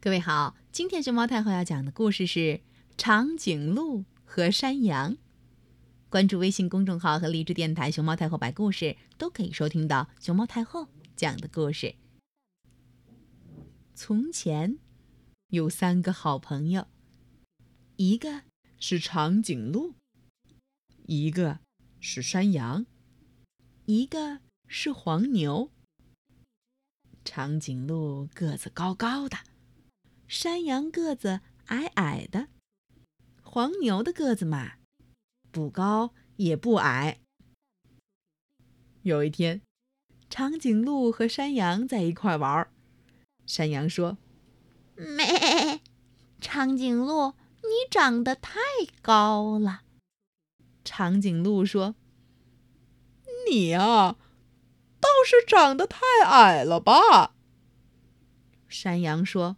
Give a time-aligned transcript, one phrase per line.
[0.00, 2.38] 各位好，今天熊猫太后要讲的故事是
[2.96, 5.14] 《长颈鹿和山羊》。
[6.08, 11.96] 关注微信公众号和荔枝电台“熊猫太后摆故事”，都可以收听到熊猫太后讲的故事。
[13.92, 14.78] 从前
[15.48, 16.86] 有三个好朋友，
[17.96, 18.42] 一个
[18.78, 19.94] 是长颈鹿，
[21.06, 21.58] 一个
[21.98, 22.86] 是山羊，
[23.86, 24.38] 一个
[24.68, 25.72] 是黄牛。
[27.24, 29.36] 长颈鹿个子高高的。
[30.28, 32.48] 山羊个子矮矮的，
[33.42, 34.72] 黄牛的个子嘛，
[35.50, 37.20] 不高也不矮。
[39.00, 39.62] 有一天，
[40.28, 42.70] 长颈鹿和山羊在一块玩儿，
[43.46, 44.18] 山羊说
[44.94, 45.80] ：“咩，
[46.42, 47.32] 长颈鹿，
[47.62, 48.60] 你长得太
[49.00, 49.80] 高了。”
[50.84, 51.94] 长颈鹿说
[53.48, 54.18] ：“你呀，
[55.00, 57.34] 倒是长得太矮了吧？”
[58.68, 59.56] 山羊说。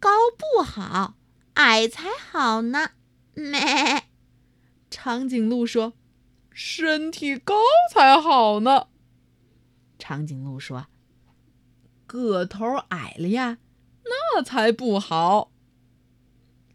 [0.00, 1.14] 高不好，
[1.54, 2.92] 矮才好呢。
[3.34, 4.04] 咩，
[4.90, 5.92] 长颈鹿说
[6.50, 7.54] ：“身体高
[7.92, 8.88] 才好呢。”
[9.98, 10.86] 长颈鹿说
[12.08, 13.58] ：“个头矮了呀，
[14.04, 15.52] 那才不好。”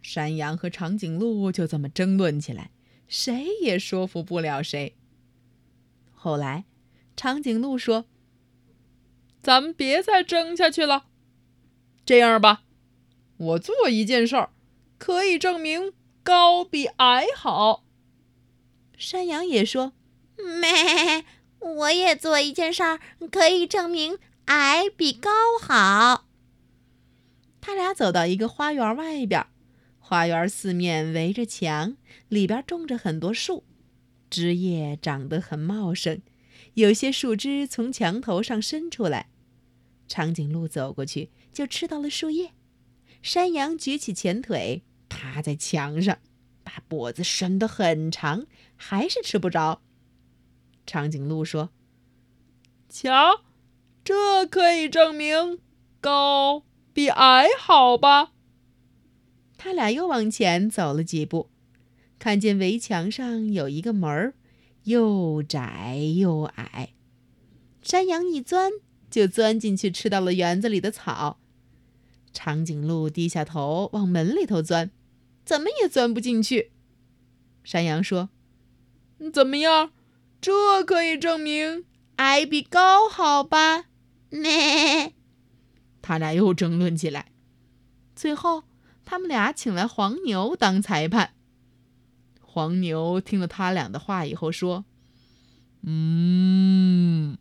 [0.03, 2.69] 山羊和长颈鹿就这么争论起来，
[3.07, 4.95] 谁也说服不了谁。
[6.13, 6.65] 后来，
[7.17, 8.05] 长颈鹿说
[9.41, 11.07] ：“咱们别再争下去了，
[12.05, 12.61] 这样吧。”
[13.37, 14.49] 我做一件事儿，
[14.97, 17.83] 可以证明高比矮好。
[18.97, 19.93] 山羊也说
[20.39, 21.25] ：“咩，
[21.59, 25.29] 我也做一件事儿，可以证明矮比高
[25.61, 26.27] 好。”
[27.59, 29.45] 他俩走到一个花园外边，
[29.99, 31.97] 花园四面围着墙，
[32.29, 33.63] 里边种着很多树，
[34.29, 36.21] 枝叶长得很茂盛，
[36.75, 39.29] 有些树枝从墙头上伸出来。
[40.07, 42.51] 长颈鹿走过去，就吃到了树叶。
[43.25, 46.19] 山羊举起前腿，趴在墙上，
[46.63, 48.45] 把脖子伸得很长，
[48.75, 49.81] 还是吃不着。
[50.85, 51.71] 长颈鹿说
[52.87, 53.41] ：“瞧，
[54.03, 55.57] 这可以证明
[55.99, 58.33] 高比矮好吧？”
[59.57, 61.49] 他俩又往前走了几步，
[62.19, 64.35] 看见围墙上有一个门儿，
[64.83, 66.93] 又窄又矮。
[67.81, 68.71] 山羊一钻
[69.09, 71.39] 就钻进去，吃到了园子里的草。
[72.35, 74.91] 长颈鹿低下头往门里头钻，
[75.45, 76.73] 怎么也钻不进去。
[77.63, 78.29] 山羊说
[79.33, 79.91] ：“怎么样？
[80.41, 81.85] 这可以证明
[82.17, 83.85] 矮比高好吧？”
[84.29, 85.13] 咩，
[86.03, 87.31] 他俩又争论起来。
[88.15, 88.63] 最后，
[89.05, 91.31] 他们俩请来黄牛当裁判。
[92.41, 94.85] 黄牛听了他俩的话以后说
[95.83, 97.37] ：“嗯，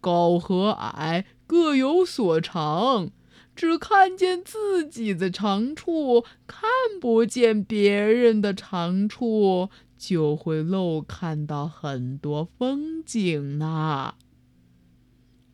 [0.00, 3.10] 高和矮各有所长。”
[3.54, 6.68] 只看见自己的长处，看
[7.00, 14.16] 不见别人的长处，就会漏看到很多风景呢。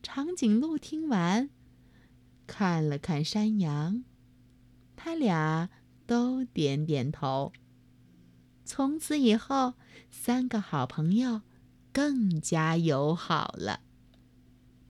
[0.03, 1.51] 长颈鹿听完，
[2.47, 4.03] 看了看山羊，
[4.97, 5.69] 他俩
[6.07, 7.53] 都点点头。
[8.65, 9.75] 从此以后，
[10.11, 11.43] 三个好朋友
[11.93, 13.81] 更加友好了。